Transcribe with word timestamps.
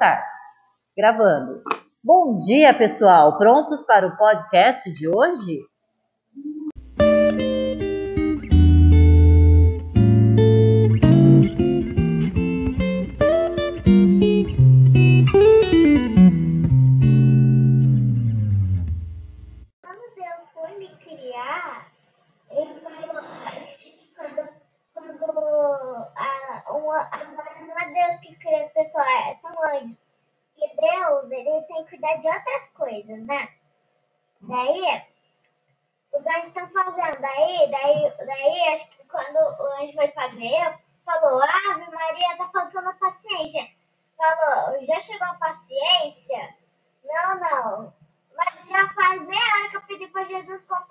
estar. 0.00 0.26
Gravando. 0.96 1.62
Bom 2.02 2.38
dia, 2.38 2.72
pessoal. 2.72 3.36
Prontos 3.36 3.84
para 3.84 4.06
o 4.06 4.16
podcast 4.16 4.90
de 4.94 5.06
hoje? 5.06 5.60
Quando 19.82 20.14
Deus 20.14 20.48
foi 20.54 20.78
me 20.78 20.88
criar, 20.96 21.88
ele 22.50 22.80
falou 22.80 23.22
que 23.76 24.14
quando, 24.16 24.48
quando 24.94 25.34
a, 26.16 26.72
uma, 26.72 27.10
Deus 27.92 28.20
que 28.20 28.34
cria 28.36 28.64
as 28.64 28.72
pessoas, 28.72 29.06
Ele 31.32 31.62
tem 31.62 31.84
que 31.84 31.90
cuidar 31.90 32.16
de 32.16 32.28
outras 32.28 32.68
coisas, 32.68 33.26
né? 33.26 33.48
Daí, 34.40 35.02
os 36.12 36.26
anjos 36.26 36.48
estão 36.48 36.68
fazendo, 36.68 37.20
daí, 37.20 37.70
daí, 37.70 38.26
daí, 38.26 38.74
acho 38.74 38.90
que 38.90 39.04
quando 39.04 39.36
o 39.36 39.82
anjo 39.82 39.92
foi 39.94 40.08
fazer, 40.08 40.78
falou, 41.04 41.42
Ave 41.42 41.90
Maria, 41.90 42.36
tá 42.36 42.48
faltando 42.52 42.94
paciência. 42.94 43.68
Falou, 44.16 44.84
já 44.84 45.00
chegou 45.00 45.26
a 45.26 45.34
paciência? 45.34 46.54
Não, 47.04 47.40
não. 47.40 47.94
Mas 48.36 48.68
já 48.68 48.88
faz 48.94 49.22
meia 49.26 49.56
hora 49.56 49.68
que 49.70 49.76
eu 49.76 49.82
pedi 49.82 50.06
pra 50.08 50.24
Jesus 50.24 50.64
comprar 50.64 50.89